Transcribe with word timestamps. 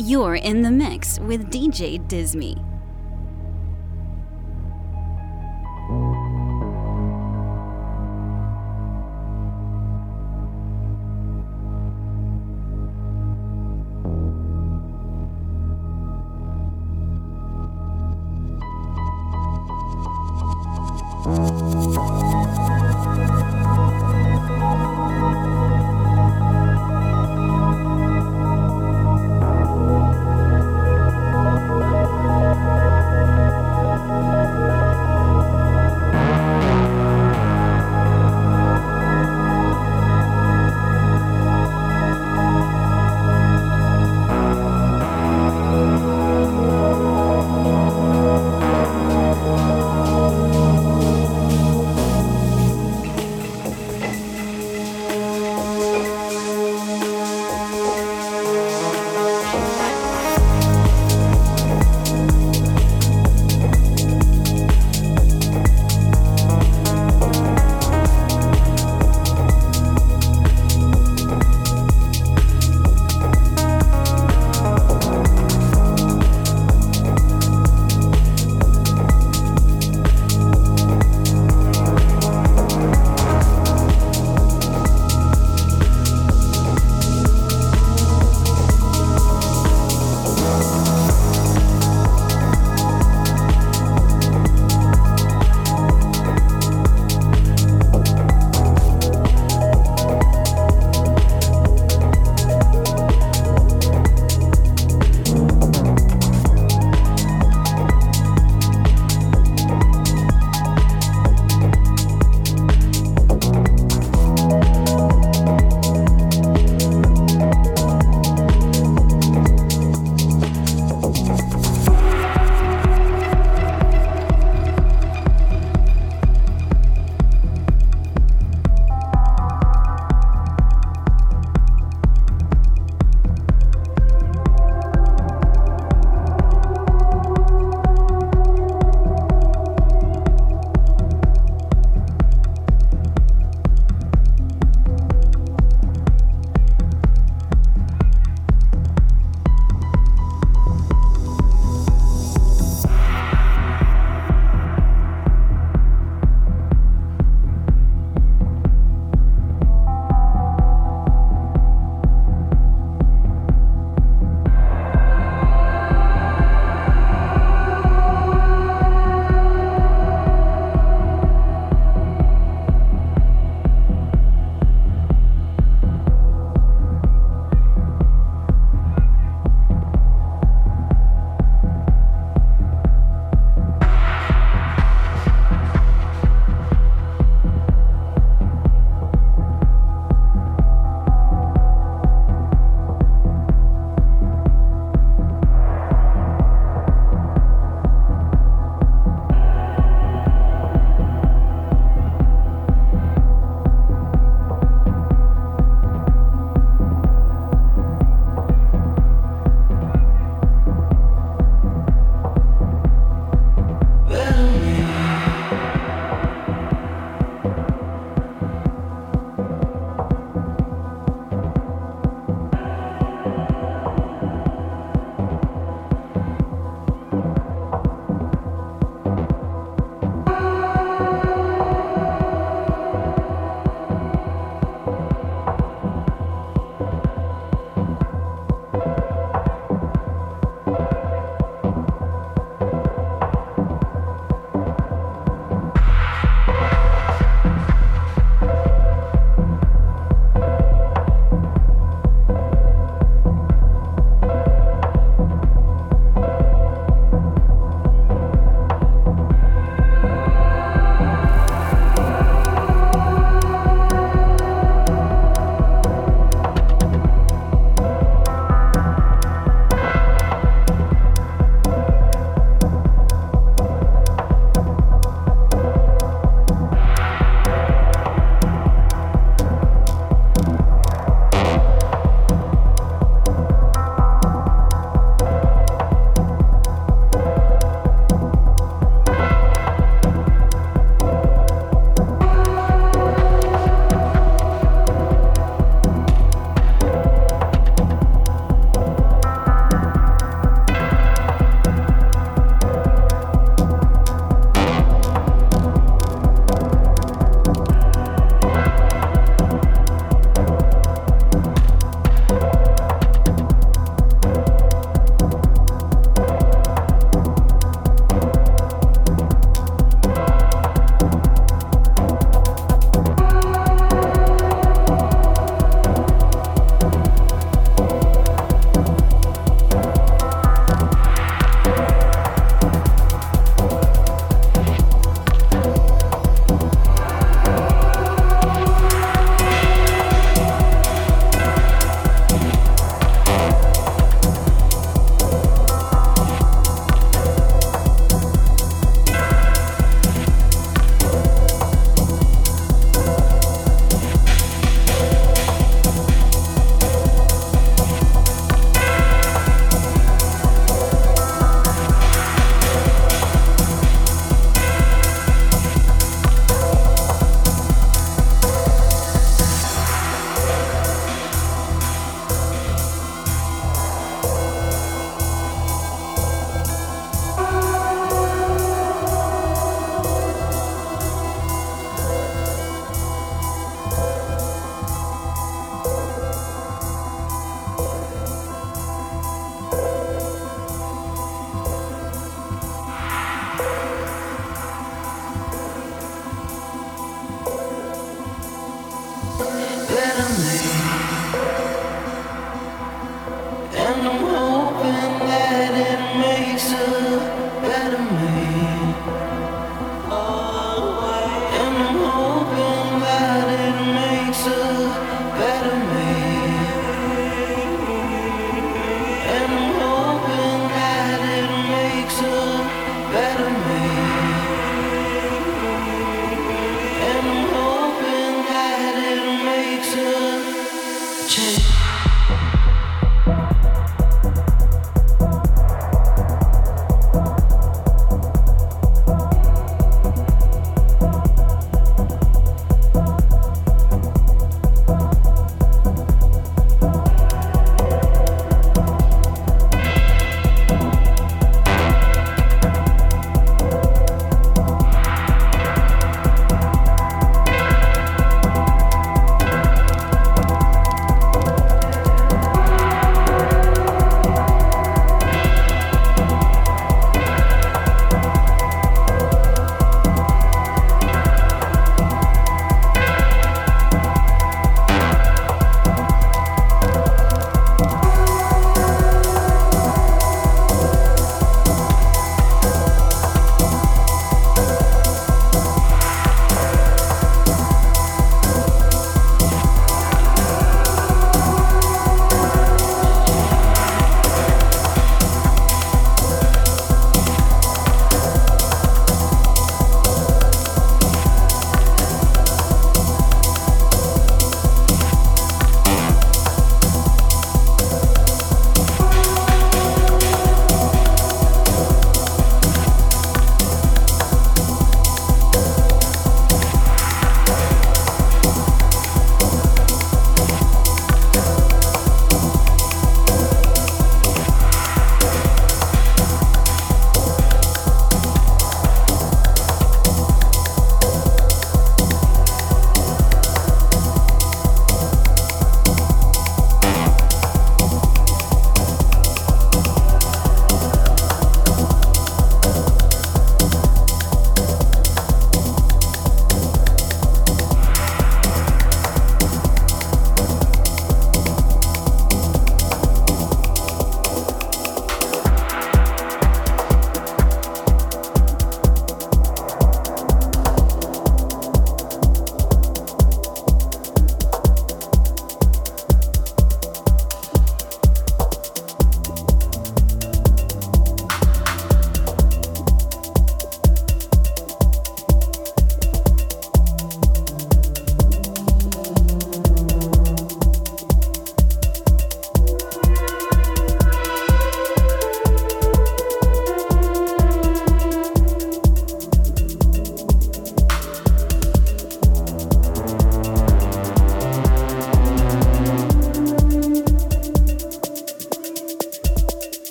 You're 0.00 0.36
in 0.36 0.62
the 0.62 0.70
mix 0.70 1.20
with 1.20 1.50
DJ 1.50 2.00
Disme. 2.08 2.69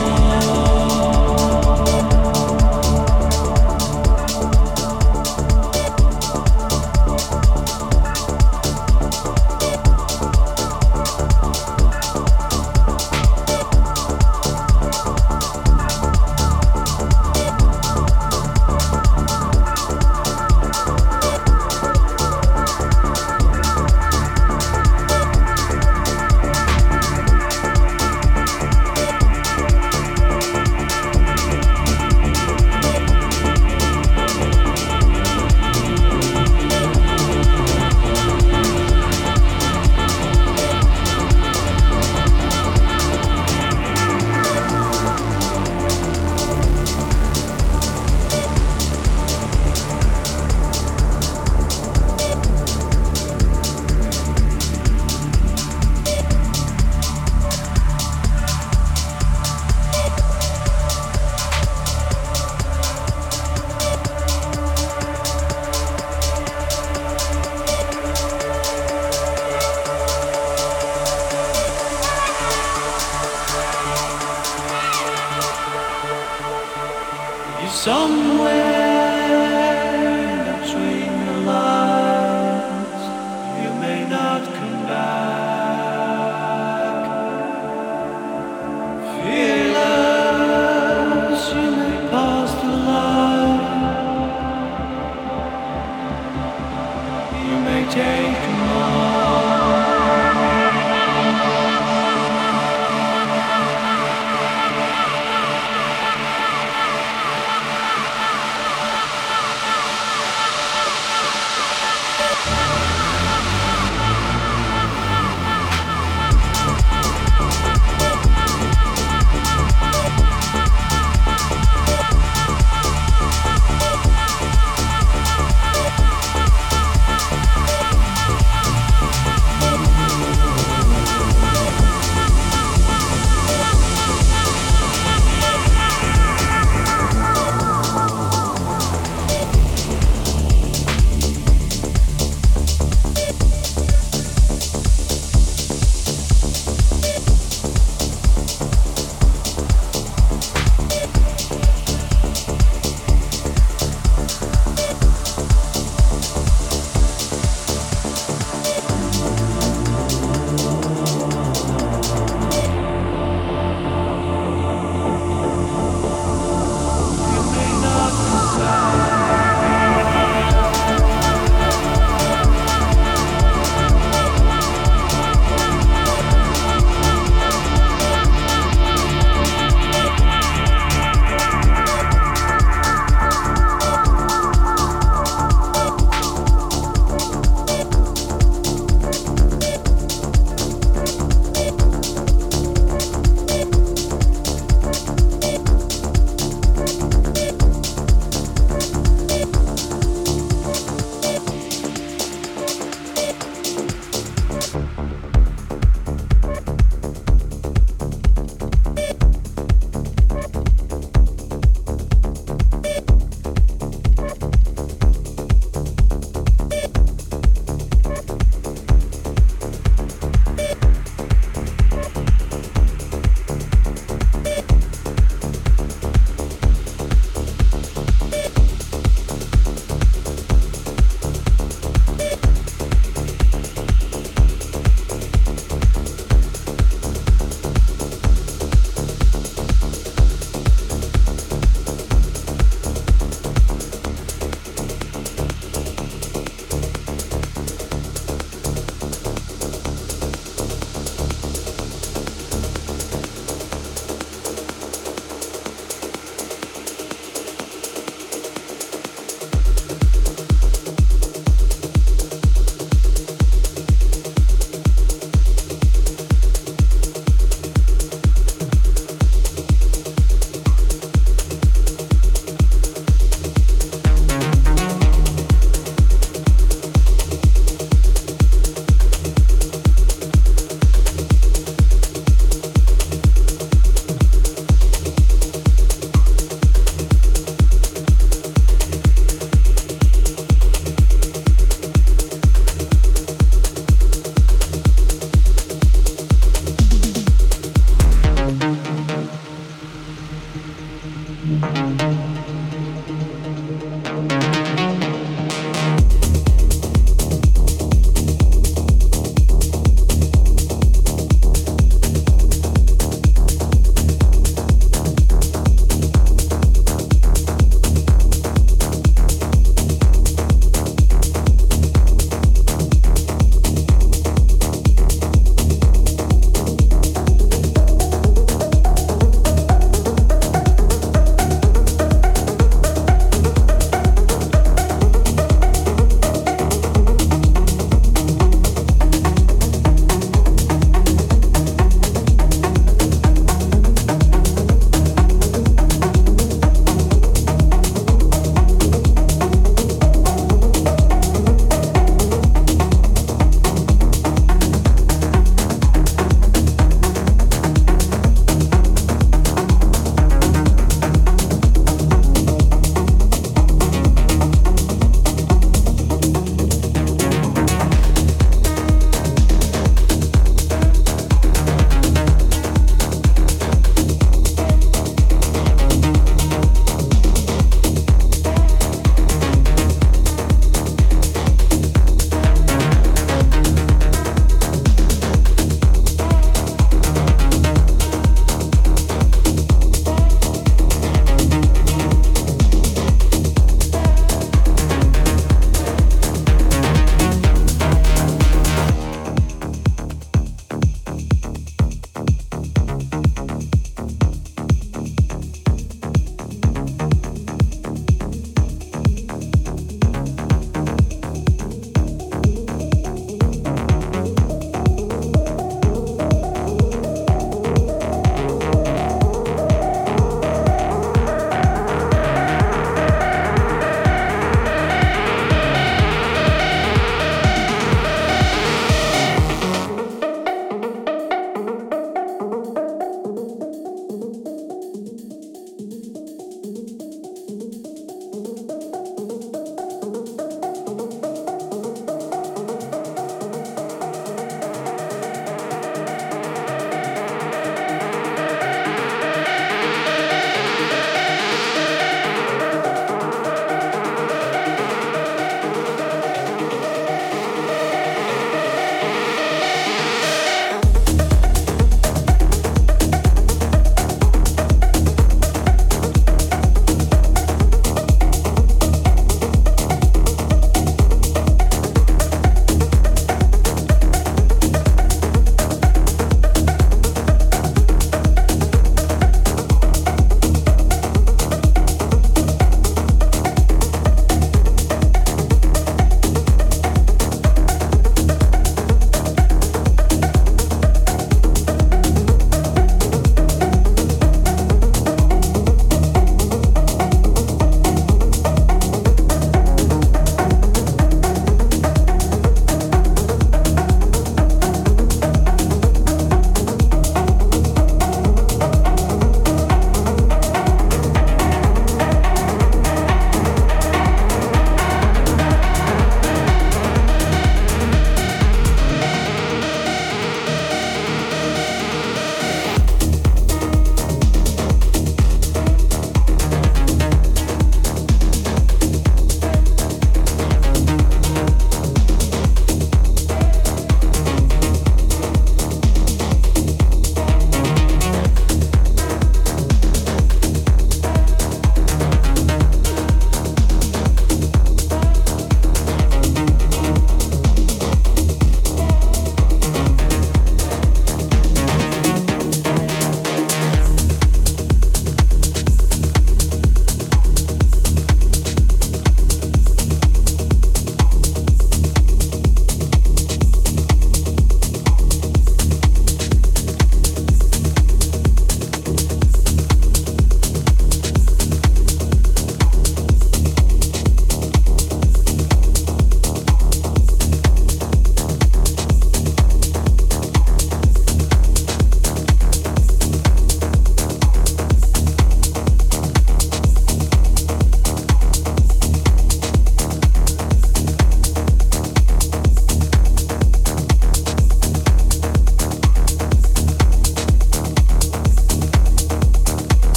more. 0.00 0.39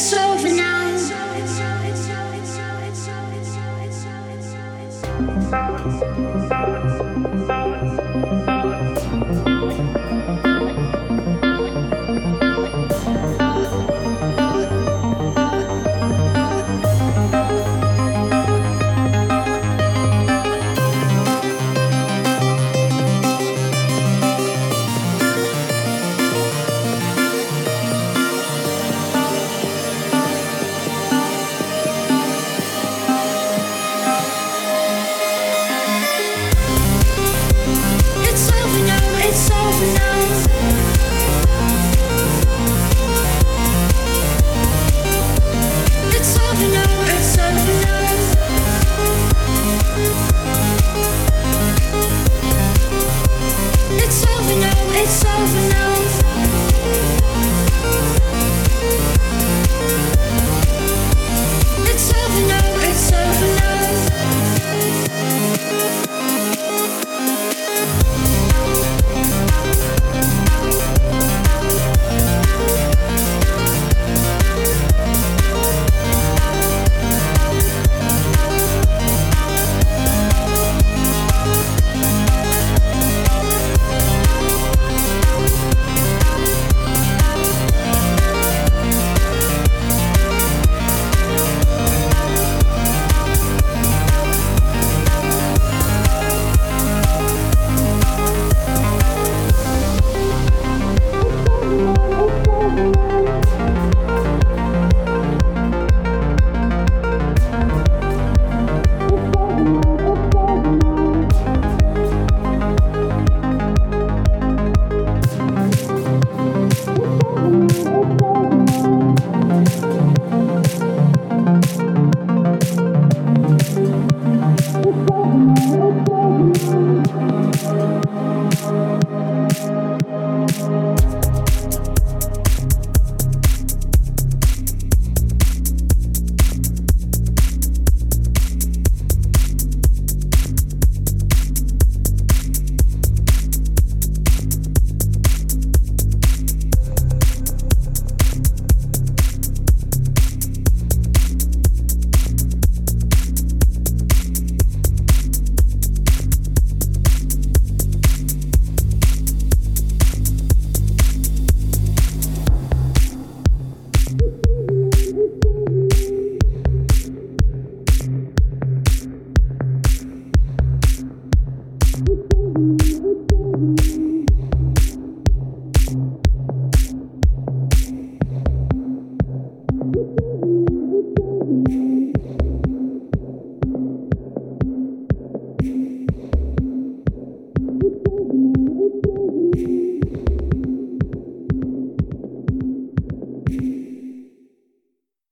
Now, 0.00 0.29